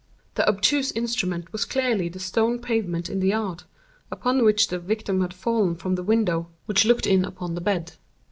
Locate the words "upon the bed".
7.23-7.91